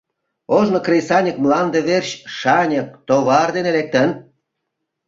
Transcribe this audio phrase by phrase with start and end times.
[0.57, 4.09] Ожно кресаньык мланде верч шаньык, товар дене лектын.